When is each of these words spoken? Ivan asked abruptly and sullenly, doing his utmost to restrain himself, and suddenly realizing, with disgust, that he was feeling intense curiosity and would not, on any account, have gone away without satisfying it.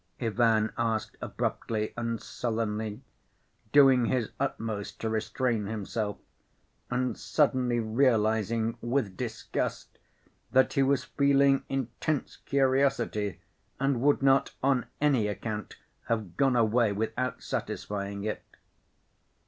Ivan 0.19 0.71
asked 0.79 1.15
abruptly 1.21 1.93
and 1.95 2.19
sullenly, 2.19 3.03
doing 3.71 4.05
his 4.07 4.31
utmost 4.39 4.99
to 5.01 5.09
restrain 5.09 5.67
himself, 5.67 6.17
and 6.89 7.15
suddenly 7.15 7.79
realizing, 7.79 8.79
with 8.81 9.15
disgust, 9.15 9.99
that 10.53 10.73
he 10.73 10.81
was 10.81 11.03
feeling 11.03 11.65
intense 11.69 12.37
curiosity 12.37 13.41
and 13.79 14.01
would 14.01 14.23
not, 14.23 14.55
on 14.63 14.87
any 14.99 15.27
account, 15.27 15.75
have 16.07 16.35
gone 16.35 16.55
away 16.55 16.91
without 16.91 17.43
satisfying 17.43 18.23
it. 18.23 18.41